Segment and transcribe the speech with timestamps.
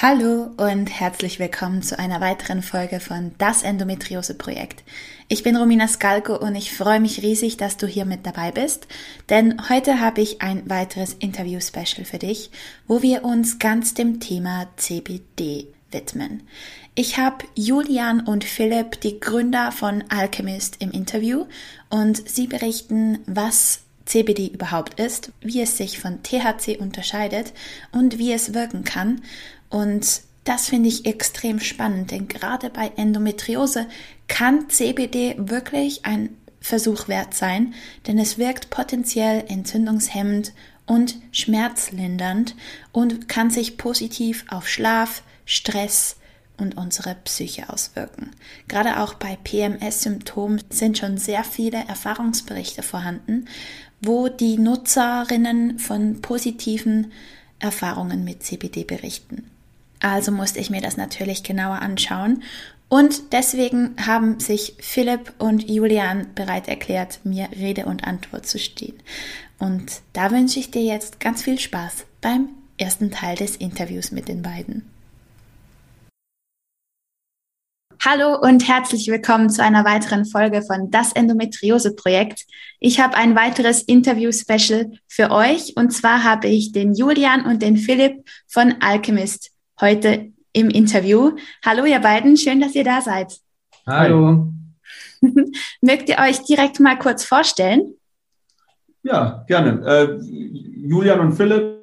[0.00, 4.84] Hallo und herzlich willkommen zu einer weiteren Folge von Das Endometriose Projekt.
[5.26, 8.86] Ich bin Romina Skalko und ich freue mich riesig, dass du hier mit dabei bist,
[9.28, 12.52] denn heute habe ich ein weiteres Interview-Special für dich,
[12.86, 16.44] wo wir uns ganz dem Thema CBD widmen.
[16.94, 21.46] Ich habe Julian und Philipp, die Gründer von Alchemist, im Interview
[21.90, 27.52] und sie berichten, was CBD überhaupt ist, wie es sich von THC unterscheidet
[27.92, 29.20] und wie es wirken kann.
[29.70, 33.86] Und das finde ich extrem spannend, denn gerade bei Endometriose
[34.28, 37.74] kann CBD wirklich ein Versuch wert sein,
[38.06, 40.52] denn es wirkt potenziell entzündungshemmend
[40.86, 42.56] und schmerzlindernd
[42.92, 46.16] und kann sich positiv auf Schlaf, Stress
[46.56, 48.30] und unsere Psyche auswirken.
[48.66, 53.46] Gerade auch bei PMS-Symptomen sind schon sehr viele Erfahrungsberichte vorhanden,
[54.00, 57.12] wo die Nutzerinnen von positiven
[57.58, 59.50] Erfahrungen mit CBD berichten.
[60.00, 62.42] Also musste ich mir das natürlich genauer anschauen.
[62.88, 68.98] Und deswegen haben sich Philipp und Julian bereit erklärt, mir Rede und Antwort zu stehen.
[69.58, 72.48] Und da wünsche ich dir jetzt ganz viel Spaß beim
[72.78, 74.88] ersten Teil des Interviews mit den beiden.
[78.04, 82.46] Hallo und herzlich willkommen zu einer weiteren Folge von Das Endometriose Projekt.
[82.78, 87.76] Ich habe ein weiteres Interview-Special für euch und zwar habe ich den Julian und den
[87.76, 89.50] Philipp von Alchemist
[89.80, 91.36] heute im Interview.
[91.64, 93.38] Hallo ihr beiden, schön, dass ihr da seid.
[93.86, 94.52] Hallo.
[95.80, 97.94] Mögt ihr euch direkt mal kurz vorstellen?
[99.02, 99.84] Ja, gerne.
[99.86, 101.78] Äh, Julian und Philipp,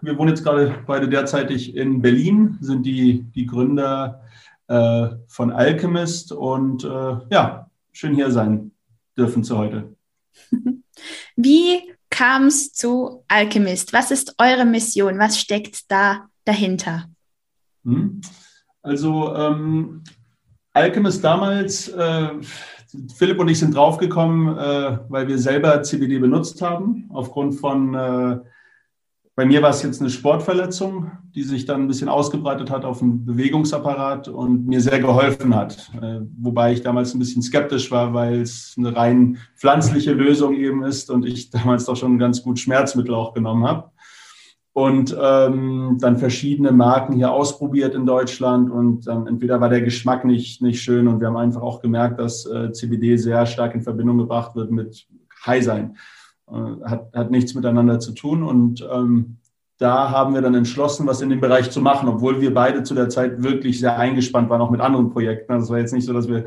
[0.00, 4.22] wir wohnen jetzt gerade beide derzeitig in Berlin, sind die, die Gründer
[4.66, 8.72] äh, von Alchemist und äh, ja, schön hier sein
[9.16, 9.94] dürfen zu heute.
[11.36, 13.92] Wie kam es zu Alchemist?
[13.92, 15.18] Was ist eure Mission?
[15.18, 17.08] Was steckt da dahinter?
[17.84, 18.20] Hm?
[18.82, 20.02] Also ähm,
[20.72, 22.28] Alchemist damals, äh,
[23.16, 28.38] Philipp und ich sind draufgekommen, äh, weil wir selber CBD benutzt haben, aufgrund von, äh,
[29.34, 33.00] bei mir war es jetzt eine Sportverletzung, die sich dann ein bisschen ausgebreitet hat auf
[33.00, 35.90] den Bewegungsapparat und mir sehr geholfen hat.
[36.00, 40.82] Äh, wobei ich damals ein bisschen skeptisch war, weil es eine rein pflanzliche Lösung eben
[40.82, 43.90] ist und ich damals doch schon ganz gut Schmerzmittel auch genommen habe
[44.78, 50.24] und ähm, dann verschiedene Marken hier ausprobiert in Deutschland und dann entweder war der Geschmack
[50.24, 53.82] nicht, nicht schön und wir haben einfach auch gemerkt, dass äh, CBD sehr stark in
[53.82, 55.08] Verbindung gebracht wird mit
[55.44, 55.96] High sein.
[56.48, 59.38] Äh, hat, hat nichts miteinander zu tun und ähm,
[59.78, 62.94] da haben wir dann entschlossen, was in dem Bereich zu machen, obwohl wir beide zu
[62.94, 65.52] der Zeit wirklich sehr eingespannt waren, auch mit anderen Projekten.
[65.52, 66.44] Also es war jetzt nicht so, dass wir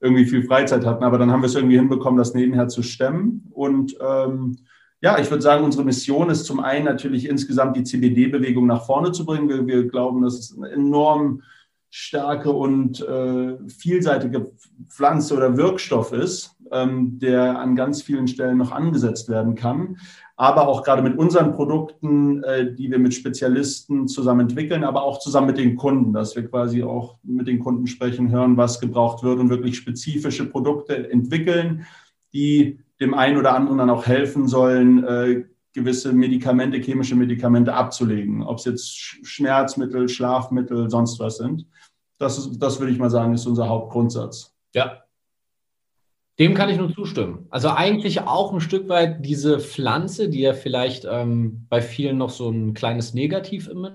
[0.00, 3.46] irgendwie viel Freizeit hatten, aber dann haben wir es irgendwie hinbekommen, das nebenher zu stemmen
[3.52, 4.56] und ähm,
[5.04, 9.12] ja, ich würde sagen, unsere Mission ist zum einen natürlich insgesamt die CBD-Bewegung nach vorne
[9.12, 9.50] zu bringen.
[9.50, 11.42] Wir, wir, glauben, dass es eine enorm
[11.90, 14.50] starke und äh, vielseitige
[14.88, 19.98] Pflanze oder Wirkstoff ist, ähm, der an ganz vielen Stellen noch angesetzt werden kann.
[20.36, 25.18] Aber auch gerade mit unseren Produkten, äh, die wir mit Spezialisten zusammen entwickeln, aber auch
[25.18, 29.22] zusammen mit den Kunden, dass wir quasi auch mit den Kunden sprechen, hören, was gebraucht
[29.22, 31.84] wird und wirklich spezifische Produkte entwickeln,
[32.32, 35.44] die dem einen oder anderen dann auch helfen sollen, äh,
[35.74, 41.66] gewisse Medikamente, chemische Medikamente abzulegen, ob es jetzt Schmerzmittel, Schlafmittel, sonst was sind.
[42.18, 44.54] Das, ist, das würde ich mal sagen, ist unser Hauptgrundsatz.
[44.72, 45.02] Ja.
[46.38, 47.46] Dem kann ich nur zustimmen.
[47.50, 52.30] Also eigentlich auch ein Stück weit diese Pflanze, die ja vielleicht ähm, bei vielen noch
[52.30, 53.94] so ein kleines Negativ-Image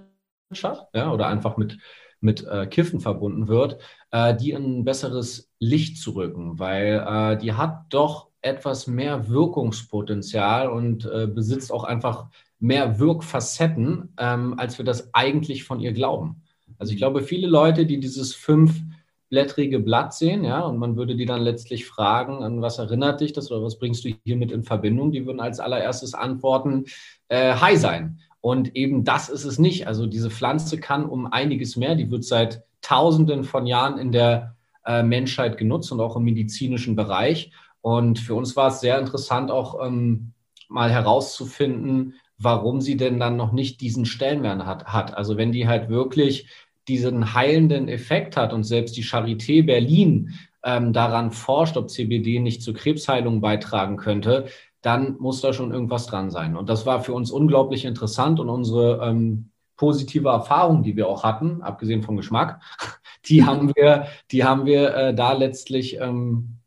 [0.64, 1.80] hat, ja, oder einfach mit,
[2.22, 3.82] mit äh, Kiffen verbunden wird,
[4.12, 9.30] äh, die in ein besseres Licht zu rücken, weil äh, die hat doch etwas mehr
[9.30, 12.28] Wirkungspotenzial und äh, besitzt auch einfach
[12.60, 16.44] mehr Wirkfacetten, ähm, als wir das eigentlich von ihr glauben.
[16.78, 21.26] Also ich glaube, viele Leute, die dieses fünfblättrige Blatt sehen, ja, und man würde die
[21.26, 25.12] dann letztlich fragen, an was erinnert dich das oder was bringst du hiermit in Verbindung,
[25.12, 26.86] die würden als allererstes antworten,
[27.28, 28.20] äh, High sein.
[28.42, 29.88] Und eben das ist es nicht.
[29.88, 34.56] Also diese Pflanze kann um einiges mehr, die wird seit Tausenden von Jahren in der
[34.86, 37.52] äh, Menschheit genutzt und auch im medizinischen Bereich.
[37.82, 40.34] Und für uns war es sehr interessant, auch ähm,
[40.68, 45.18] mal herauszufinden, warum sie denn dann noch nicht diesen Stellenwert hat, hat.
[45.18, 46.48] Also wenn die halt wirklich
[46.88, 50.34] diesen heilenden Effekt hat und selbst die Charité Berlin
[50.64, 54.48] ähm, daran forscht, ob CBD nicht zur Krebsheilung beitragen könnte,
[54.82, 56.56] dann muss da schon irgendwas dran sein.
[56.56, 61.24] Und das war für uns unglaublich interessant und unsere ähm, positive Erfahrung, die wir auch
[61.24, 62.62] hatten, abgesehen vom Geschmack,
[63.26, 66.59] die haben wir, die haben wir äh, da letztlich ähm,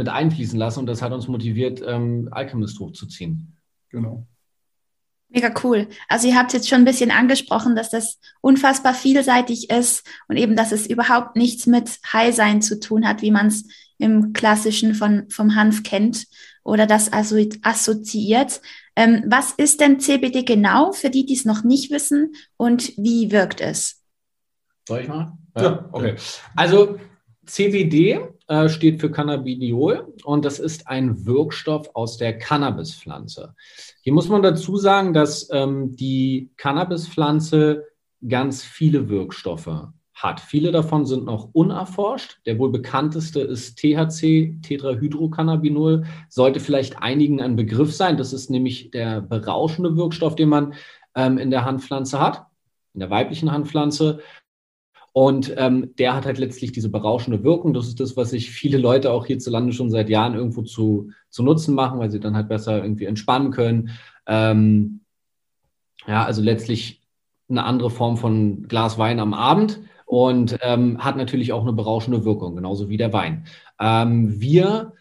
[0.00, 3.54] mit einfließen lassen und das hat uns motiviert, ähm, Alchemist hochzuziehen.
[3.90, 4.26] Genau.
[5.28, 5.88] Mega cool.
[6.08, 10.56] Also ihr habt jetzt schon ein bisschen angesprochen, dass das unfassbar vielseitig ist und eben,
[10.56, 13.66] dass es überhaupt nichts mit High-Sein zu tun hat, wie man es
[13.98, 16.26] im Klassischen von, vom Hanf kennt
[16.64, 18.62] oder das also assoziiert.
[18.96, 23.30] Ähm, was ist denn CBD genau für die, die es noch nicht wissen und wie
[23.30, 24.02] wirkt es?
[24.88, 25.36] Soll ich mal?
[25.56, 25.88] Ja, ja.
[25.92, 26.16] okay.
[26.56, 26.98] Also
[27.46, 33.54] CBD äh, steht für Cannabidiol und das ist ein Wirkstoff aus der Cannabispflanze.
[34.02, 37.86] Hier muss man dazu sagen, dass ähm, die Cannabispflanze
[38.26, 39.88] ganz viele Wirkstoffe
[40.22, 40.40] hat.
[40.40, 42.40] Viele davon sind noch unerforscht.
[42.46, 48.16] Der wohl bekannteste ist THC, Tetrahydrocannabinol, sollte vielleicht einigen ein Begriff sein.
[48.16, 50.74] Das ist nämlich der berauschende Wirkstoff, den man
[51.14, 52.46] ähm, in der Handpflanze hat,
[52.94, 54.20] in der weiblichen Handpflanze.
[55.12, 57.74] Und ähm, der hat halt letztlich diese berauschende Wirkung.
[57.74, 61.42] Das ist das, was sich viele Leute auch hierzulande schon seit Jahren irgendwo zu, zu
[61.42, 63.90] Nutzen machen, weil sie dann halt besser irgendwie entspannen können.
[64.26, 65.00] Ähm,
[66.06, 67.00] ja, also letztlich
[67.48, 72.24] eine andere Form von Glas Wein am Abend und ähm, hat natürlich auch eine berauschende
[72.24, 73.44] Wirkung, genauso wie der Wein.
[73.80, 74.92] Ähm, wir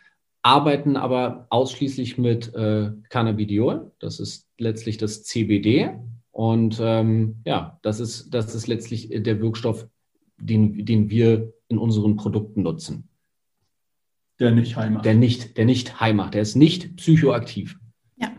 [0.41, 3.91] arbeiten aber ausschließlich mit äh, Cannabidiol.
[3.99, 5.91] Das ist letztlich das CBD.
[6.31, 9.87] Und ähm, ja, das ist, das ist letztlich der Wirkstoff,
[10.39, 13.09] den, den wir in unseren Produkten nutzen.
[14.39, 17.77] Der nicht heim Der nicht, der nicht heim Der ist nicht psychoaktiv.
[18.17, 18.29] Ja.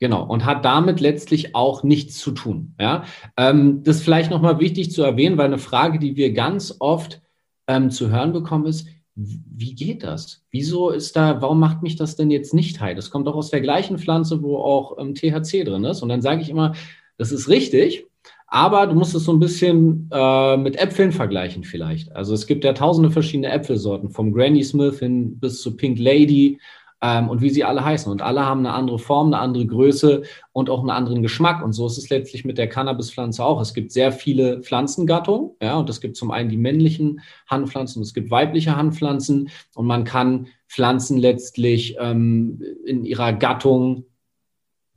[0.00, 0.24] Genau.
[0.24, 2.74] Und hat damit letztlich auch nichts zu tun.
[2.80, 3.04] Ja.
[3.36, 7.22] Ähm, das ist vielleicht nochmal wichtig zu erwähnen, weil eine Frage, die wir ganz oft
[7.68, 10.44] ähm, zu hören bekommen, ist, wie geht das?
[10.50, 12.94] Wieso ist da, warum macht mich das denn jetzt nicht heil?
[12.94, 16.02] Das kommt doch aus der gleichen Pflanze, wo auch ähm, THC drin ist.
[16.02, 16.74] Und dann sage ich immer,
[17.16, 18.05] das ist richtig.
[18.48, 22.14] Aber du musst es so ein bisschen äh, mit Äpfeln vergleichen vielleicht.
[22.14, 26.60] Also es gibt ja tausende verschiedene Äpfelsorten, vom Granny Smith hin bis zu Pink Lady
[27.02, 28.10] ähm, und wie sie alle heißen.
[28.10, 30.22] Und alle haben eine andere Form, eine andere Größe
[30.52, 31.62] und auch einen anderen Geschmack.
[31.62, 33.60] Und so ist es letztlich mit der Cannabispflanze auch.
[33.60, 38.04] Es gibt sehr viele Pflanzengattungen, ja, und es gibt zum einen die männlichen Handpflanzen und
[38.04, 39.50] es gibt weibliche Handpflanzen.
[39.74, 44.04] Und man kann Pflanzen letztlich ähm, in ihrer Gattung,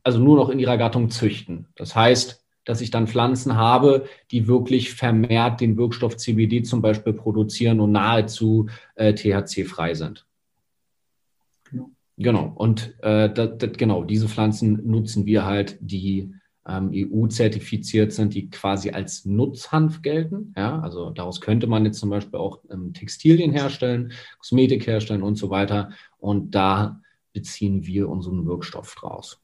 [0.04, 1.68] also nur noch in ihrer Gattung züchten.
[1.76, 7.14] Das heißt, dass ich dann Pflanzen habe, die wirklich vermehrt den Wirkstoff CBD zum Beispiel
[7.14, 10.28] produzieren und nahezu äh, THC-frei sind.
[11.72, 11.90] Genau.
[12.18, 12.54] genau.
[12.56, 16.32] Und äh, das, das, genau, diese Pflanzen nutzen wir halt, die
[16.68, 20.54] ähm, EU-zertifiziert sind, die quasi als Nutzhanf gelten.
[20.56, 25.38] Ja, also daraus könnte man jetzt zum Beispiel auch ähm, Textilien herstellen, Kosmetik herstellen und
[25.38, 25.90] so weiter.
[26.20, 27.02] Und da
[27.34, 29.42] beziehen wir unseren Wirkstoff draus.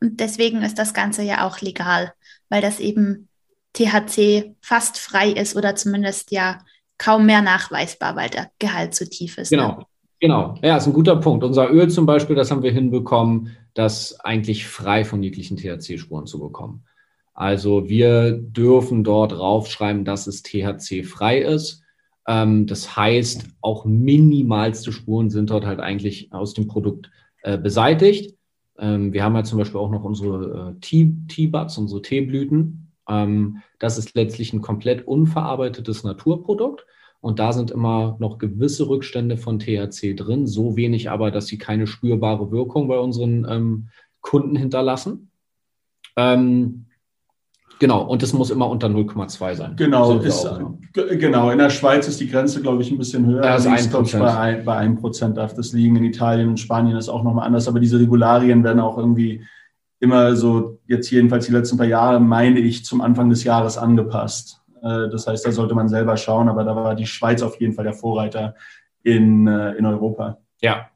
[0.00, 2.12] Und deswegen ist das Ganze ja auch legal,
[2.48, 3.28] weil das eben
[3.74, 6.58] THC fast frei ist oder zumindest ja
[6.98, 9.52] kaum mehr nachweisbar, weil der Gehalt zu tief ist.
[9.52, 9.58] Ne?
[9.58, 9.78] Genau.
[9.78, 9.86] Ne?
[10.22, 11.44] Genau, ja, ist ein guter Punkt.
[11.44, 16.38] Unser Öl zum Beispiel, das haben wir hinbekommen, das eigentlich frei von jeglichen THC-Spuren zu
[16.38, 16.84] bekommen.
[17.32, 21.82] Also wir dürfen dort raufschreiben, dass es THC-frei ist.
[22.28, 27.10] Ähm, das heißt, auch minimalste Spuren sind dort halt eigentlich aus dem Produkt
[27.42, 28.36] äh, beseitigt.
[28.80, 32.92] Ähm, wir haben ja zum Beispiel auch noch unsere äh, Tea-Buds, unsere Teeblüten.
[33.08, 36.86] Ähm, das ist letztlich ein komplett unverarbeitetes Naturprodukt.
[37.20, 41.58] Und da sind immer noch gewisse Rückstände von THC drin, so wenig aber, dass sie
[41.58, 43.88] keine spürbare Wirkung bei unseren ähm,
[44.22, 45.30] Kunden hinterlassen.
[46.16, 46.86] Ähm,
[47.80, 49.74] Genau, und es muss immer unter 0,2 sein.
[49.76, 50.46] Genau, ist,
[50.92, 53.42] genau, in der Schweiz ist die Grenze, glaube ich, ein bisschen höher.
[53.42, 55.96] Ja, also ist ich, bei, ein, bei 1% darf das liegen.
[55.96, 59.42] In Italien und Spanien ist auch nochmal anders, aber diese Regularien werden auch irgendwie
[59.98, 64.60] immer so, jetzt jedenfalls die letzten paar Jahre, meine ich, zum Anfang des Jahres angepasst.
[64.82, 67.72] Äh, das heißt, da sollte man selber schauen, aber da war die Schweiz auf jeden
[67.72, 68.56] Fall der Vorreiter
[69.02, 70.36] in, äh, in Europa.
[70.60, 70.90] Ja,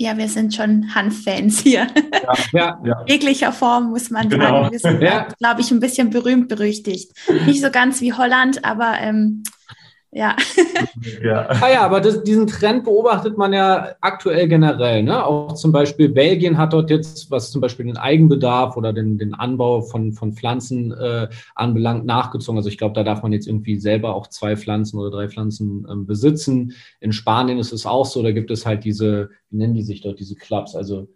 [0.00, 1.88] ja, wir sind schon Hanf-Fans hier.
[2.22, 3.04] Ja, ja, ja.
[3.08, 4.62] Jeglicher Form muss man genau.
[4.62, 4.70] sagen.
[4.70, 5.26] Wir sind, ja.
[5.40, 7.10] glaube ich, ein bisschen berühmt berüchtigt.
[7.46, 9.42] Nicht so ganz wie Holland, aber ähm,
[10.10, 10.36] ja.
[11.22, 11.46] ja.
[11.48, 15.02] Ah ja, aber das, diesen Trend beobachtet man ja aktuell generell.
[15.02, 15.24] Ne?
[15.24, 19.34] Auch zum Beispiel Belgien hat dort jetzt, was zum Beispiel den Eigenbedarf oder den, den
[19.34, 22.56] Anbau von, von Pflanzen äh, anbelangt, nachgezogen.
[22.56, 25.86] Also ich glaube, da darf man jetzt irgendwie selber auch zwei Pflanzen oder drei Pflanzen
[25.90, 26.72] ähm, besitzen.
[27.00, 30.00] In Spanien ist es auch so, da gibt es halt diese, wie nennen die sich
[30.00, 31.06] dort, diese Clubs, also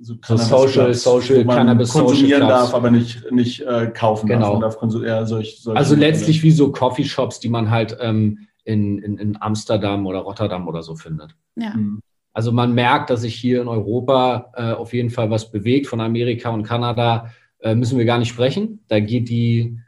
[0.00, 4.60] so, so Social, Social man Cannabis konsumieren Social darf, aber nicht, nicht äh, kaufen genau.
[4.60, 4.78] darf.
[4.78, 9.40] darf eher solch, also letztlich wie so Coffeeshops, die man halt ähm, in, in, in
[9.40, 11.34] Amsterdam oder Rotterdam oder so findet.
[11.56, 11.74] Ja.
[11.74, 12.00] Mhm.
[12.32, 15.86] Also man merkt, dass sich hier in Europa äh, auf jeden Fall was bewegt.
[15.86, 17.30] Von Amerika und Kanada
[17.60, 18.80] äh, müssen wir gar nicht sprechen.
[18.88, 19.78] Da geht die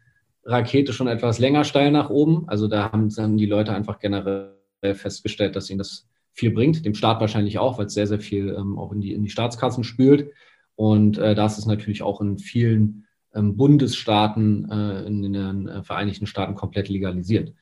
[0.44, 2.44] Rakete schon etwas länger steil nach oben.
[2.46, 4.54] Also da haben dann die Leute einfach generell
[4.94, 6.07] festgestellt, dass ihnen das
[6.38, 6.84] viel bringt.
[6.84, 9.30] Dem Staat wahrscheinlich auch, weil es sehr, sehr viel ähm, auch in die, in die
[9.30, 10.32] Staatskassen spült.
[10.76, 15.82] Und äh, das ist natürlich auch in vielen ähm, Bundesstaaten, äh, in, in den äh,
[15.82, 17.52] Vereinigten Staaten komplett legalisiert.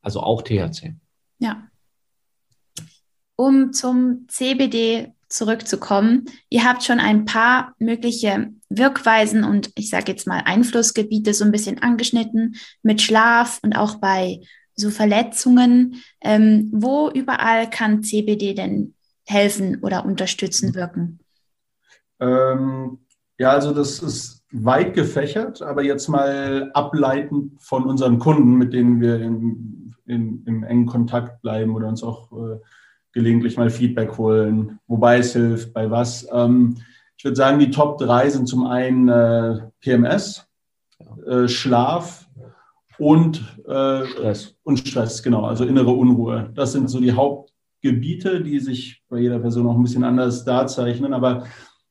[0.00, 0.94] Also auch THC.
[1.38, 1.68] Ja.
[3.34, 10.26] Um zum CBD zurückzukommen, ihr habt schon ein paar mögliche Wirkweisen und ich sage jetzt
[10.26, 14.40] mal Einflussgebiete so ein bisschen angeschnitten mit Schlaf und auch bei
[14.76, 16.02] so Verletzungen.
[16.20, 18.94] Ähm, wo überall kann CBD denn
[19.26, 21.20] helfen oder unterstützen wirken?
[22.20, 22.98] Ähm,
[23.38, 29.00] ja, also das ist weit gefächert, aber jetzt mal ableitend von unseren Kunden, mit denen
[29.00, 32.60] wir in, in, im engen Kontakt bleiben oder uns auch äh,
[33.12, 36.28] gelegentlich mal Feedback holen, wobei es hilft, bei was.
[36.32, 36.76] Ähm,
[37.16, 40.46] ich würde sagen, die Top 3 sind zum einen äh, PMS,
[41.26, 42.28] äh, Schlaf
[43.02, 44.54] und äh, Stress.
[44.62, 46.52] Und Stress, genau, also innere Unruhe.
[46.54, 51.12] Das sind so die Hauptgebiete, die sich bei jeder Person auch ein bisschen anders darzeichnen,
[51.12, 51.48] aber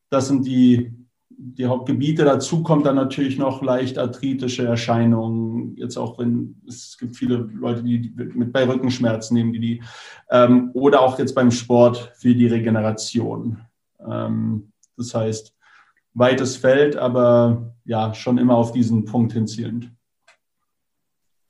[0.09, 0.93] das sind die,
[1.27, 2.23] die Hauptgebiete.
[2.23, 5.75] Dazu kommt dann natürlich noch leicht arthritische Erscheinungen.
[5.75, 9.83] Jetzt auch wenn es gibt viele Leute, die mit bei Rückenschmerzen nehmen, die die
[10.29, 13.59] ähm, oder auch jetzt beim Sport für die Regeneration.
[14.09, 15.53] Ähm, das heißt
[16.13, 19.91] weites Feld, aber ja schon immer auf diesen Punkt hinzielend.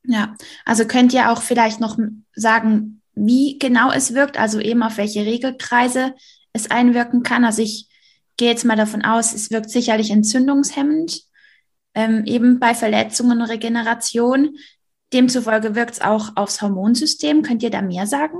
[0.04, 1.98] Ja, also könnt ihr auch vielleicht noch
[2.34, 6.14] sagen, wie genau es wirkt, also eben auf welche Regelkreise
[6.54, 7.46] es einwirken kann.
[7.46, 7.88] Also ich
[8.38, 11.22] gehe jetzt mal davon aus, es wirkt sicherlich entzündungshemmend,
[11.94, 14.56] ähm, eben bei Verletzungen und Regeneration.
[15.14, 17.42] Demzufolge wirkt es auch aufs Hormonsystem.
[17.44, 18.38] Könnt ihr da mehr sagen?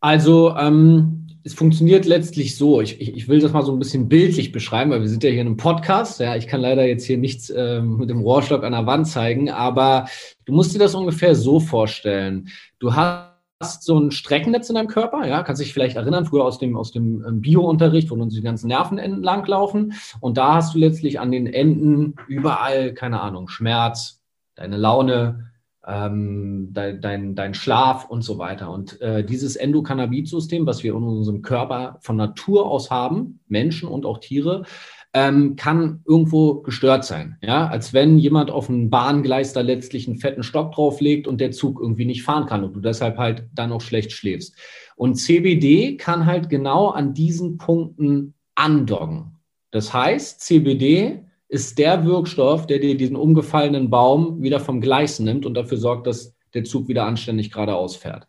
[0.00, 2.82] Also ähm, es funktioniert letztlich so.
[2.82, 5.30] Ich, ich, ich, will das mal so ein bisschen bildlich beschreiben, weil wir sind ja
[5.30, 6.20] hier in einem Podcast.
[6.20, 9.48] Ja, ich kann leider jetzt hier nichts ähm, mit dem Rohrstock an der Wand zeigen,
[9.48, 10.08] aber
[10.44, 12.48] du musst dir das ungefähr so vorstellen.
[12.78, 13.28] Du hast
[13.60, 16.76] hast so ein Streckennetz in deinem Körper, ja, kannst dich vielleicht erinnern, früher aus dem,
[16.76, 19.94] aus dem ähm, Bio-Unterricht, wo uns die ganzen Nervenenden langlaufen.
[20.20, 24.22] Und da hast du letztlich an den Enden überall, keine Ahnung, Schmerz,
[24.54, 25.47] deine Laune,
[25.88, 28.70] ähm, dein, dein, dein Schlaf und so weiter.
[28.70, 34.04] Und äh, dieses Endokannabid-System, was wir in unserem Körper von Natur aus haben, Menschen und
[34.04, 34.64] auch Tiere,
[35.14, 37.38] ähm, kann irgendwo gestört sein.
[37.40, 41.52] Ja, als wenn jemand auf ein Bahngleis da letztlich einen fetten Stock drauflegt und der
[41.52, 44.54] Zug irgendwie nicht fahren kann und du deshalb halt dann auch schlecht schläfst.
[44.96, 49.38] Und CBD kann halt genau an diesen Punkten andocken.
[49.70, 55.46] Das heißt, CBD ist der Wirkstoff, der dir diesen umgefallenen Baum wieder vom Gleis nimmt
[55.46, 58.26] und dafür sorgt, dass der Zug wieder anständig geradeaus fährt.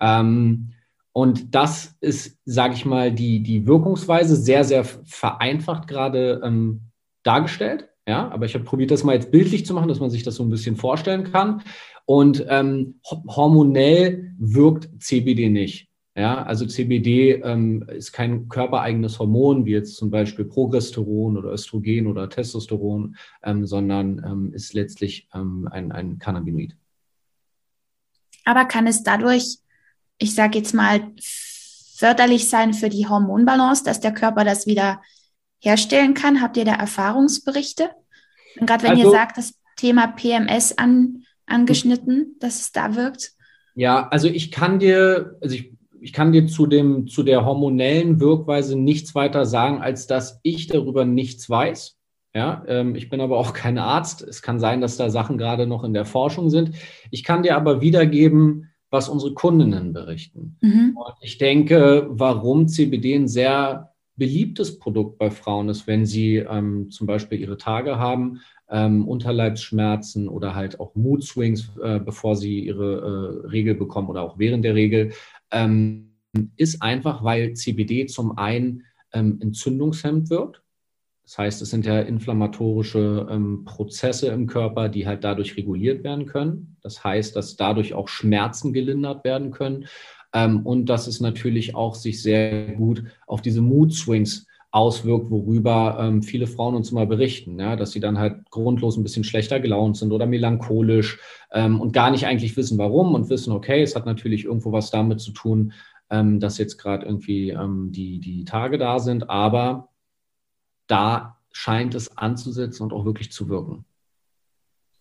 [0.00, 0.72] Ähm,
[1.12, 6.82] und das ist, sage ich mal, die, die Wirkungsweise sehr, sehr vereinfacht gerade ähm,
[7.22, 7.88] dargestellt.
[8.06, 10.34] Ja, aber ich habe probiert, das mal jetzt bildlich zu machen, dass man sich das
[10.34, 11.62] so ein bisschen vorstellen kann.
[12.04, 15.91] Und ähm, hormonell wirkt CBD nicht.
[16.14, 22.06] Ja, also CBD ähm, ist kein körpereigenes Hormon, wie jetzt zum Beispiel Progesteron oder Östrogen
[22.06, 26.76] oder Testosteron, ähm, sondern ähm, ist letztlich ähm, ein, ein Cannabinoid.
[28.44, 29.62] Aber kann es dadurch
[30.22, 31.00] ich sage jetzt mal,
[31.96, 35.02] förderlich sein für die Hormonbalance, dass der Körper das wieder
[35.60, 36.40] herstellen kann?
[36.40, 37.90] Habt ihr da Erfahrungsberichte?
[38.58, 43.32] Und gerade wenn also, ihr sagt, das Thema PMS an, angeschnitten, dass es da wirkt?
[43.74, 48.20] Ja, also ich kann dir, also ich, ich kann dir zu, dem, zu der hormonellen
[48.20, 51.96] Wirkweise nichts weiter sagen, als dass ich darüber nichts weiß.
[52.34, 54.22] Ja, ähm, ich bin aber auch kein Arzt.
[54.22, 56.72] Es kann sein, dass da Sachen gerade noch in der Forschung sind.
[57.10, 60.58] Ich kann dir aber wiedergeben, was unsere Kundinnen berichten.
[60.60, 60.96] Mhm.
[60.96, 66.90] Und ich denke, warum CBD ein sehr beliebtes Produkt bei Frauen ist, wenn sie ähm,
[66.90, 72.60] zum Beispiel ihre Tage haben, ähm, Unterleibsschmerzen oder halt auch Mood Swings, äh, bevor sie
[72.60, 75.12] ihre äh, Regel bekommen oder auch während der Regel,
[75.52, 76.14] ähm,
[76.56, 80.62] ist einfach, weil CBD zum einen ähm, entzündungshemmend wirkt
[81.24, 86.26] das heißt, es sind ja inflammatorische ähm, Prozesse im Körper, die halt dadurch reguliert werden
[86.26, 86.76] können.
[86.82, 89.86] Das heißt, dass dadurch auch Schmerzen gelindert werden können.
[90.34, 95.98] Ähm, und dass es natürlich auch sich sehr gut auf diese Mood Swings auswirkt, worüber
[96.00, 99.60] ähm, viele Frauen uns immer berichten, ja, dass sie dann halt grundlos ein bisschen schlechter
[99.60, 101.20] gelaunt sind oder melancholisch
[101.52, 104.90] ähm, und gar nicht eigentlich wissen, warum und wissen, okay, es hat natürlich irgendwo was
[104.90, 105.74] damit zu tun,
[106.08, 109.90] ähm, dass jetzt gerade irgendwie ähm, die, die Tage da sind, aber
[110.86, 113.84] da scheint es anzusetzen und auch wirklich zu wirken.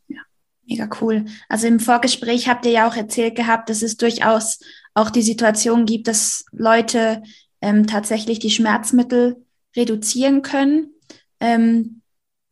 [0.10, 0.20] Ja.
[0.68, 1.24] Mega cool.
[1.48, 4.60] Also im Vorgespräch habt ihr ja auch erzählt gehabt, dass es durchaus
[4.94, 7.24] auch die Situation gibt, dass Leute
[7.62, 10.94] ähm, tatsächlich die Schmerzmittel reduzieren können.
[11.40, 12.01] Ähm,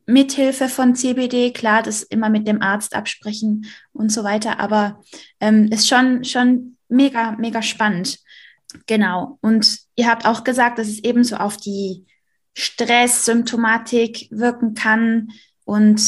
[0.06, 5.04] mithilfe von CBD, klar, das immer mit dem Arzt absprechen und so weiter, aber
[5.40, 8.18] ähm, ist schon, schon mega, mega spannend.
[8.88, 9.38] Genau.
[9.42, 12.06] Und ihr habt auch gesagt, dass es ebenso auf die
[12.56, 15.30] Stresssymptomatik wirken kann.
[15.64, 16.00] Und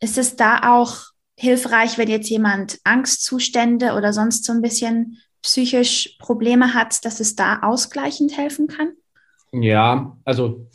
[0.00, 0.98] ist es da auch
[1.36, 7.36] hilfreich, wenn jetzt jemand Angstzustände oder sonst so ein bisschen psychisch Probleme hat, dass es
[7.36, 8.92] da ausgleichend helfen kann?
[9.52, 10.66] Ja, also.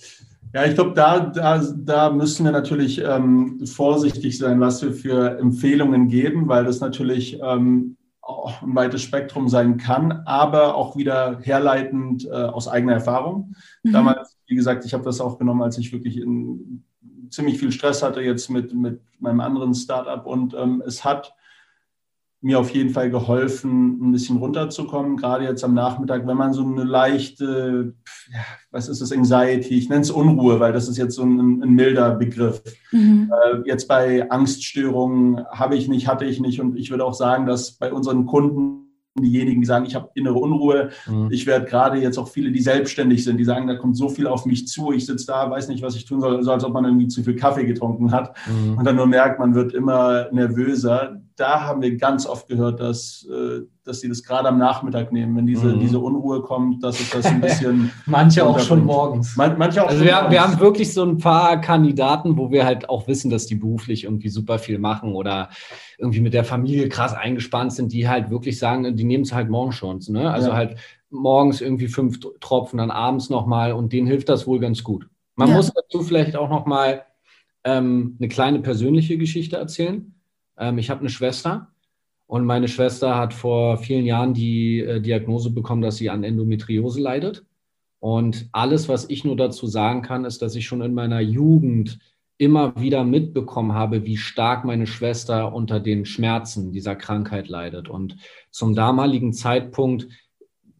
[0.54, 5.40] Ja, ich glaube, da, da, da müssen wir natürlich ähm, vorsichtig sein, was wir für
[5.40, 11.40] Empfehlungen geben, weil das natürlich ähm, auch ein weites Spektrum sein kann, aber auch wieder
[11.42, 13.56] herleitend äh, aus eigener Erfahrung.
[13.84, 13.92] Mhm.
[13.92, 16.84] Damals, wie gesagt, ich habe das auch genommen, als ich wirklich in,
[17.30, 21.34] ziemlich viel Stress hatte jetzt mit, mit meinem anderen Startup und ähm, es hat
[22.44, 26.64] mir auf jeden Fall geholfen, ein bisschen runterzukommen, gerade jetzt am Nachmittag, wenn man so
[26.64, 27.94] eine leichte,
[28.70, 31.70] was ist das, Anxiety, ich nenne es Unruhe, weil das ist jetzt so ein, ein
[31.70, 32.62] milder Begriff.
[32.92, 33.32] Mhm.
[33.32, 37.46] Äh, jetzt bei Angststörungen habe ich nicht, hatte ich nicht und ich würde auch sagen,
[37.46, 38.84] dass bei unseren Kunden
[39.22, 40.90] diejenigen, die sagen, ich habe innere Unruhe.
[41.08, 41.30] Mhm.
[41.32, 44.28] Ich werde gerade jetzt auch viele, die selbstständig sind, die sagen, da kommt so viel
[44.28, 46.74] auf mich zu, ich sitze da, weiß nicht, was ich tun soll, so als ob
[46.74, 48.78] man irgendwie zu viel Kaffee getrunken hat mhm.
[48.78, 51.22] und dann nur merkt, man wird immer nervöser.
[51.36, 55.36] Da haben wir ganz oft gehört, dass, äh, dass sie das gerade am Nachmittag nehmen,
[55.36, 55.80] wenn diese, mhm.
[55.80, 57.92] diese Unruhe kommt, dass es das ein bisschen.
[58.06, 59.36] manche auch schon morgens.
[59.36, 62.90] Man, manche auch also wir, wir haben wirklich so ein paar Kandidaten, wo wir halt
[62.90, 65.50] auch wissen, dass die beruflich irgendwie super viel machen oder
[65.98, 69.50] irgendwie mit der Familie krass eingespannt sind, die halt wirklich sagen, die nehmen es halt
[69.50, 70.00] morgens schon.
[70.10, 70.32] Ne?
[70.32, 70.56] Also ja.
[70.56, 70.78] halt
[71.10, 75.08] morgens irgendwie fünf Tropfen, dann abends nochmal und denen hilft das wohl ganz gut.
[75.36, 75.56] Man ja.
[75.56, 77.06] muss dazu vielleicht auch nochmal
[77.64, 80.13] ähm, eine kleine persönliche Geschichte erzählen.
[80.58, 81.72] Ähm, ich habe eine Schwester
[82.28, 87.02] und meine Schwester hat vor vielen Jahren die äh, Diagnose bekommen, dass sie an Endometriose
[87.02, 87.46] leidet.
[88.00, 92.00] Und alles, was ich nur dazu sagen kann, ist, dass ich schon in meiner Jugend
[92.38, 97.88] immer wieder mitbekommen habe, wie stark meine Schwester unter den Schmerzen dieser Krankheit leidet.
[97.88, 98.18] Und
[98.52, 100.08] zum damaligen Zeitpunkt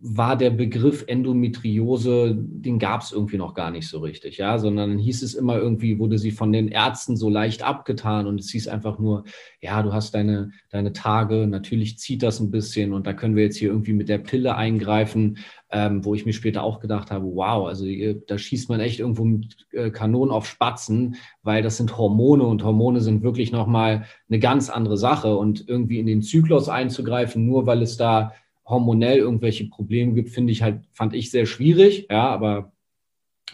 [0.06, 4.98] war der Begriff Endometriose, den gab es irgendwie noch gar nicht so richtig, ja, sondern
[4.98, 8.68] hieß es immer irgendwie, wurde sie von den Ärzten so leicht abgetan und es hieß
[8.68, 9.24] einfach nur,
[9.62, 13.44] ja, du hast deine, deine Tage, natürlich zieht das ein bisschen und da können wir
[13.44, 15.38] jetzt hier irgendwie mit der Pille eingreifen,
[15.72, 17.86] ähm, wo ich mir später auch gedacht habe, wow, also
[18.28, 22.62] da schießt man echt irgendwo mit äh, Kanonen auf Spatzen, weil das sind Hormone und
[22.62, 27.66] Hormone sind wirklich nochmal eine ganz andere Sache und irgendwie in den Zyklus einzugreifen, nur
[27.68, 28.34] weil es da
[28.66, 32.08] hormonell irgendwelche Probleme gibt, finde ich halt, fand ich sehr schwierig.
[32.10, 32.72] Ja, aber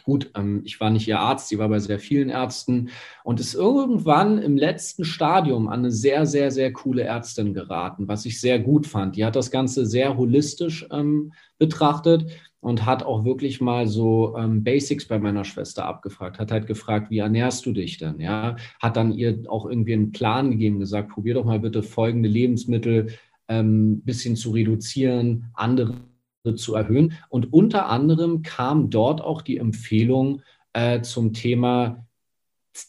[0.04, 2.90] gut, ähm, ich war nicht ihr Arzt, sie war bei sehr vielen Ärzten
[3.24, 8.26] und ist irgendwann im letzten Stadium an eine sehr, sehr, sehr coole Ärztin geraten, was
[8.26, 9.16] ich sehr gut fand.
[9.16, 12.26] Die hat das Ganze sehr holistisch ähm, betrachtet
[12.62, 17.10] und hat auch wirklich mal so ähm, Basics bei meiner Schwester abgefragt, hat halt gefragt,
[17.10, 18.20] wie ernährst du dich denn?
[18.20, 22.28] Ja, hat dann ihr auch irgendwie einen Plan gegeben, gesagt, probier doch mal bitte folgende
[22.28, 23.08] Lebensmittel
[23.50, 25.96] ähm, bisschen zu reduzieren, andere
[26.56, 27.14] zu erhöhen.
[27.30, 30.42] Und unter anderem kam dort auch die Empfehlung
[30.74, 32.06] äh, zum Thema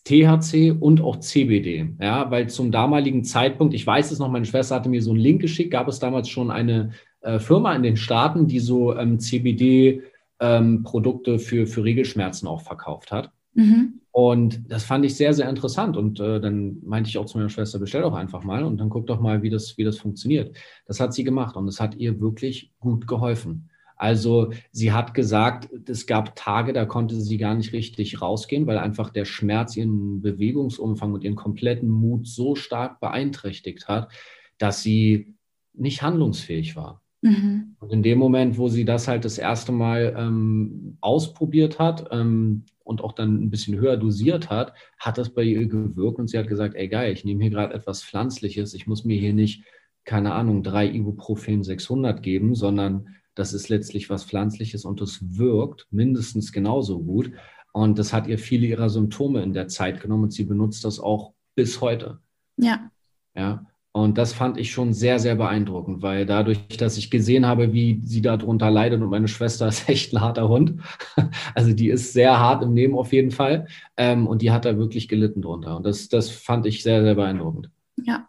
[0.04, 1.94] THC und auch CBD.
[2.00, 5.20] Ja, weil zum damaligen Zeitpunkt, ich weiß es noch, meine Schwester hatte mir so einen
[5.20, 6.92] Link geschickt, gab es damals schon eine
[7.22, 13.10] äh, Firma in den Staaten, die so ähm, CBD-Produkte ähm, für, für Regelschmerzen auch verkauft
[13.10, 13.32] hat.
[13.60, 14.00] Mhm.
[14.12, 15.96] Und das fand ich sehr, sehr interessant.
[15.96, 18.88] Und äh, dann meinte ich auch zu meiner Schwester, bestell doch einfach mal und dann
[18.88, 20.56] guck doch mal, wie das, wie das funktioniert.
[20.86, 23.70] Das hat sie gemacht und es hat ihr wirklich gut geholfen.
[23.96, 28.78] Also sie hat gesagt, es gab Tage, da konnte sie gar nicht richtig rausgehen, weil
[28.78, 34.10] einfach der Schmerz ihren Bewegungsumfang und ihren kompletten Mut so stark beeinträchtigt hat,
[34.56, 35.34] dass sie
[35.74, 37.02] nicht handlungsfähig war.
[37.22, 37.76] Mhm.
[37.78, 42.64] Und in dem Moment, wo sie das halt das erste Mal ähm, ausprobiert hat, ähm,
[42.90, 46.36] und auch dann ein bisschen höher dosiert hat, hat das bei ihr gewirkt und sie
[46.36, 49.64] hat gesagt, ey geil, ich nehme hier gerade etwas Pflanzliches, ich muss mir hier nicht,
[50.04, 55.86] keine Ahnung, drei Ibuprofen 600 geben, sondern das ist letztlich was Pflanzliches und das wirkt
[55.92, 57.30] mindestens genauso gut.
[57.72, 60.98] Und das hat ihr viele ihrer Symptome in der Zeit genommen und sie benutzt das
[60.98, 62.18] auch bis heute.
[62.56, 62.90] Ja.
[63.36, 63.64] Ja.
[63.92, 68.00] Und das fand ich schon sehr, sehr beeindruckend, weil dadurch, dass ich gesehen habe, wie
[68.04, 70.80] sie darunter leidet und meine Schwester ist echt ein harter Hund.
[71.54, 73.66] Also die ist sehr hart im Leben auf jeden Fall.
[73.96, 75.76] Ähm, und die hat da wirklich gelitten drunter.
[75.76, 77.70] Und das, das fand ich sehr, sehr beeindruckend.
[77.96, 78.28] Ja.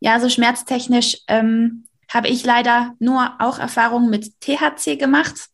[0.00, 5.48] Ja, so also schmerztechnisch ähm, habe ich leider nur auch Erfahrungen mit THC gemacht,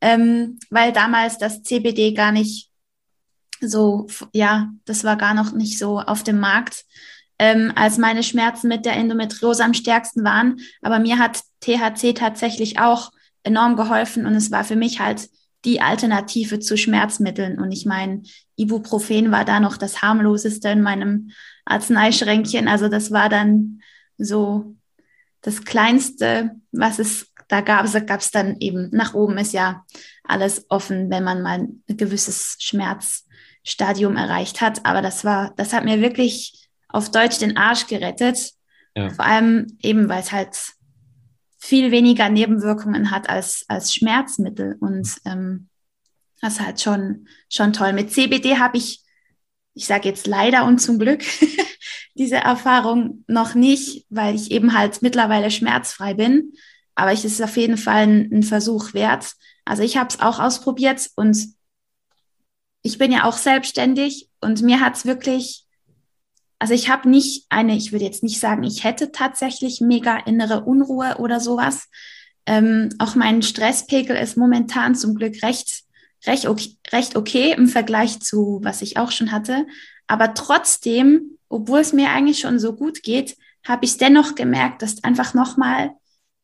[0.00, 2.70] ähm, weil damals das CBD gar nicht
[3.60, 6.84] so, ja, das war gar noch nicht so auf dem Markt.
[7.38, 10.60] Ähm, als meine Schmerzen mit der Endometriose am stärksten waren.
[10.80, 13.10] Aber mir hat THC tatsächlich auch
[13.42, 15.28] enorm geholfen und es war für mich halt
[15.64, 17.58] die Alternative zu Schmerzmitteln.
[17.58, 18.22] Und ich meine,
[18.56, 21.30] Ibuprofen war da noch das harmloseste in meinem
[21.64, 22.68] Arzneischränkchen.
[22.68, 23.80] Also das war dann
[24.18, 24.74] so
[25.40, 27.84] das Kleinste, was es da gab.
[27.84, 29.84] Es gab es dann eben nach oben ist ja
[30.24, 34.84] alles offen, wenn man mal ein gewisses Schmerzstadium erreicht hat.
[34.84, 36.61] Aber das war, das hat mir wirklich
[36.92, 38.52] auf Deutsch den Arsch gerettet.
[38.94, 39.10] Ja.
[39.10, 40.56] Vor allem eben, weil es halt
[41.58, 44.76] viel weniger Nebenwirkungen hat als, als Schmerzmittel.
[44.80, 45.68] Und ähm,
[46.40, 47.92] das ist halt schon, schon toll.
[47.92, 49.00] Mit CBD habe ich,
[49.74, 51.22] ich sage jetzt leider und zum Glück,
[52.14, 56.52] diese Erfahrung noch nicht, weil ich eben halt mittlerweile schmerzfrei bin.
[56.94, 59.32] Aber es ist auf jeden Fall ein, ein Versuch wert.
[59.64, 61.38] Also ich habe es auch ausprobiert und
[62.82, 65.61] ich bin ja auch selbstständig und mir hat es wirklich
[66.62, 70.62] also ich habe nicht eine, ich würde jetzt nicht sagen, ich hätte tatsächlich mega innere
[70.62, 71.88] Unruhe oder sowas.
[72.46, 75.82] Ähm, auch mein Stresspegel ist momentan zum Glück recht,
[76.24, 79.66] recht, okay, recht okay im Vergleich zu, was ich auch schon hatte.
[80.06, 85.02] Aber trotzdem, obwohl es mir eigentlich schon so gut geht, habe ich dennoch gemerkt, dass
[85.02, 85.90] einfach nochmal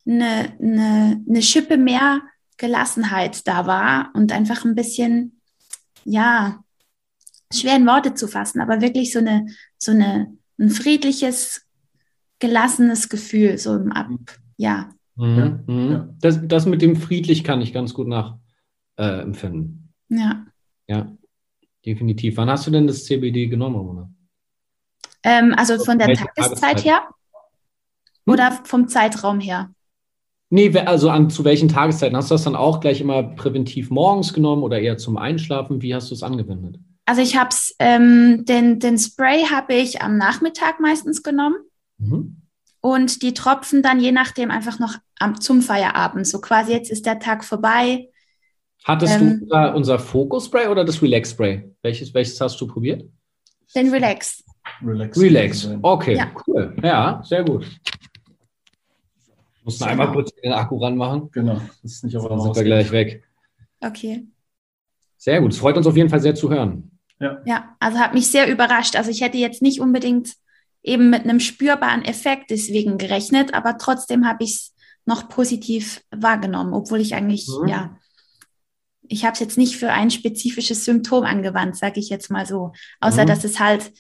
[0.04, 2.22] eine, eine, eine Schippe mehr
[2.57, 5.40] Gelassenheit da war und einfach ein bisschen,
[6.02, 6.59] ja,
[7.52, 9.46] schwer in Worte zu fassen, aber wirklich so eine,
[9.78, 11.66] so eine, ein friedliches,
[12.38, 14.08] gelassenes Gefühl, so im Ab,
[14.56, 14.90] ja.
[15.16, 15.64] Mhm.
[15.66, 15.90] Mhm.
[15.90, 16.08] Ja.
[16.20, 19.92] Das, das mit dem friedlich kann ich ganz gut nachempfinden.
[20.11, 20.46] Äh, ja.
[20.87, 21.12] Ja,
[21.84, 22.37] definitiv.
[22.37, 24.11] Wann hast du denn das CBD genommen, Ramona?
[25.24, 27.00] Ähm, also von der Tageszeit, Tageszeit her?
[28.26, 28.32] Hm?
[28.32, 29.70] Oder vom Zeitraum her?
[30.50, 32.16] Nee, also an zu welchen Tageszeiten?
[32.16, 35.82] Hast du das dann auch gleich immer präventiv morgens genommen oder eher zum Einschlafen?
[35.82, 36.78] Wie hast du es angewendet?
[37.09, 41.57] Also ich habe es, ähm, den, den Spray habe ich am Nachmittag meistens genommen.
[41.97, 42.42] Mhm.
[42.83, 46.27] Und die Tropfen dann je nachdem einfach noch am, zum Feierabend.
[46.27, 48.11] So quasi jetzt ist der Tag vorbei.
[48.85, 51.75] Hattest ähm, du unser, unser Focus Spray oder das Relax Spray?
[51.81, 53.09] Welches, welches hast du probiert?
[53.75, 54.44] Den Relax.
[54.85, 55.18] Relax.
[55.18, 55.68] Relax.
[55.81, 56.31] Okay, ja.
[56.47, 56.77] cool.
[56.83, 57.64] Ja, sehr gut.
[59.64, 61.31] Muss man einmal kurz den Akku ranmachen.
[61.31, 61.59] Genau.
[61.83, 63.25] Das ist nicht auf Dann sind wir gleich weg.
[63.81, 64.27] Okay.
[65.16, 65.53] Sehr gut.
[65.53, 66.90] Es freut uns auf jeden Fall sehr zu hören.
[67.20, 67.42] Ja.
[67.44, 68.96] ja, also hat mich sehr überrascht.
[68.96, 70.35] Also ich hätte jetzt nicht unbedingt
[70.83, 76.74] eben mit einem spürbaren Effekt deswegen gerechnet, aber trotzdem habe ich es noch positiv wahrgenommen,
[76.74, 77.68] obwohl ich eigentlich, mhm.
[77.68, 77.96] ja,
[79.02, 82.72] ich habe es jetzt nicht für ein spezifisches Symptom angewandt, sage ich jetzt mal so,
[83.00, 83.26] außer mhm.
[83.26, 83.92] dass es halt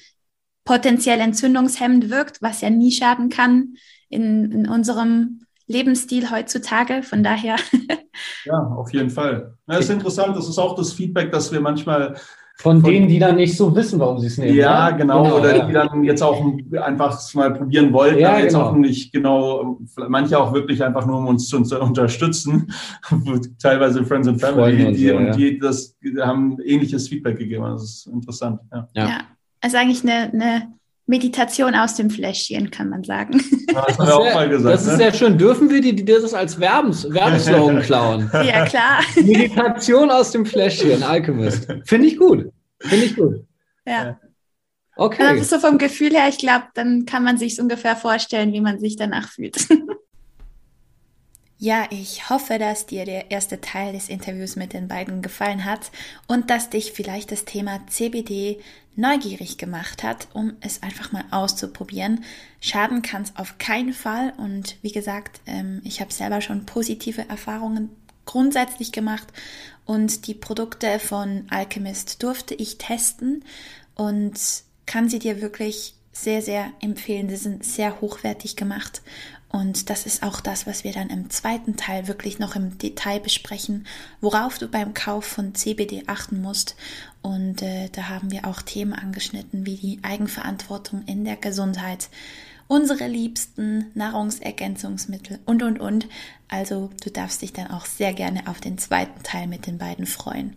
[0.64, 3.74] potenziell entzündungshemmend wirkt, was ja nie schaden kann
[4.10, 7.02] in, in unserem Lebensstil heutzutage.
[7.02, 7.56] Von daher.
[8.44, 9.56] ja, auf jeden Fall.
[9.66, 10.36] Ja, ist interessant.
[10.36, 12.20] Das ist auch das Feedback, das wir manchmal
[12.60, 14.56] von, von, denen, die dann nicht so wissen, warum sie es nehmen.
[14.56, 15.38] Ja, genau, genau.
[15.38, 15.66] Oder ja.
[15.66, 16.44] die dann jetzt auch
[16.82, 18.66] einfach mal probieren wollten, ja, jetzt genau.
[18.66, 22.72] auch nicht genau, manche auch wirklich einfach nur, um uns zu unterstützen.
[23.62, 25.32] Teilweise Friends and Family, und, die, so, und ja.
[25.32, 27.62] die das die haben ähnliches Feedback gegeben.
[27.62, 28.60] Das ist interessant.
[28.72, 29.20] Ja, ja.
[29.60, 30.77] also eigentlich eine, eine
[31.08, 33.42] Meditation aus dem Fläschchen, kann man sagen.
[33.70, 34.96] Ja, das, das, auch mal gesagt, das ist ne?
[34.96, 35.38] sehr schön.
[35.38, 38.30] Dürfen wir die, die das als Werbens, Werbeslogan klauen?
[38.32, 39.00] Ja, klar.
[39.16, 41.66] Meditation aus dem Fläschchen, Alchemist.
[41.84, 42.52] Finde ich gut.
[42.80, 43.44] Finde ich gut.
[43.86, 44.18] Ja.
[44.96, 45.22] Okay.
[45.22, 48.78] Also so vom Gefühl her, ich glaube, dann kann man sich ungefähr vorstellen, wie man
[48.78, 49.56] sich danach fühlt.
[51.60, 55.90] Ja, ich hoffe, dass dir der erste Teil des Interviews mit den beiden gefallen hat
[56.28, 58.60] und dass dich vielleicht das Thema CBD
[58.94, 62.24] neugierig gemacht hat, um es einfach mal auszuprobieren.
[62.60, 67.28] Schaden kann es auf keinen Fall und wie gesagt, ähm, ich habe selber schon positive
[67.28, 67.90] Erfahrungen
[68.24, 69.26] grundsätzlich gemacht
[69.84, 73.44] und die Produkte von Alchemist durfte ich testen
[73.96, 74.38] und
[74.86, 77.28] kann sie dir wirklich sehr, sehr empfehlen.
[77.28, 79.02] Sie sind sehr hochwertig gemacht
[79.50, 83.18] und das ist auch das, was wir dann im zweiten Teil wirklich noch im Detail
[83.18, 83.86] besprechen,
[84.20, 86.76] worauf du beim Kauf von CBD achten musst.
[87.22, 92.10] Und äh, da haben wir auch Themen angeschnitten wie die Eigenverantwortung in der Gesundheit,
[92.66, 96.08] unsere liebsten Nahrungsergänzungsmittel und, und, und.
[96.48, 100.04] Also du darfst dich dann auch sehr gerne auf den zweiten Teil mit den beiden
[100.04, 100.54] freuen.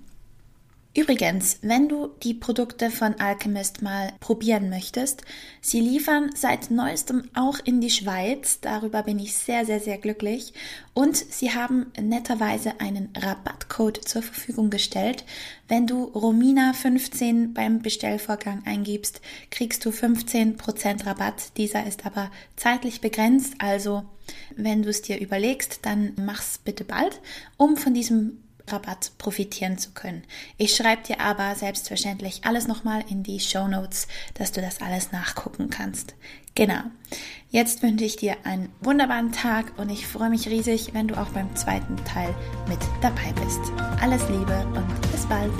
[0.93, 5.21] Übrigens, wenn du die Produkte von Alchemist mal probieren möchtest,
[5.62, 8.60] sie liefern seit neuestem auch in die Schweiz.
[8.60, 10.54] Darüber bin ich sehr, sehr, sehr glücklich.
[10.93, 15.23] Und sie haben netterweise einen Rabattcode zur Verfügung gestellt.
[15.69, 21.56] Wenn du Romina15 beim Bestellvorgang eingibst, kriegst du 15% Rabatt.
[21.56, 23.54] Dieser ist aber zeitlich begrenzt.
[23.60, 24.04] Also,
[24.58, 27.21] wenn du es dir überlegst, dann mach's bitte bald,
[27.56, 28.39] um von diesem
[28.71, 30.23] Rabatt profitieren zu können.
[30.57, 35.12] Ich schreibe dir aber selbstverständlich alles nochmal in die Show Notes, dass du das alles
[35.12, 36.15] nachgucken kannst.
[36.55, 36.81] Genau.
[37.49, 41.29] Jetzt wünsche ich dir einen wunderbaren Tag und ich freue mich riesig, wenn du auch
[41.29, 42.34] beim zweiten Teil
[42.67, 43.60] mit dabei bist.
[44.01, 45.51] Alles Liebe und bis bald.